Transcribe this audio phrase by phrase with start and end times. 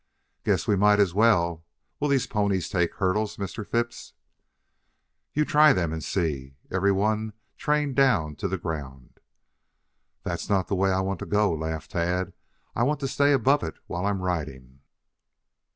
[0.43, 1.63] "Guess we might as well.
[1.99, 3.63] Will these ponies take hurdles, Mr.
[3.63, 4.13] Phipps?"
[5.33, 6.55] "You try them and see.
[6.71, 9.19] Every one trained down to the ground."
[10.23, 12.33] "That's not the way I want to go," laughed Tad.
[12.75, 14.79] "I want to stay above it while I'm riding."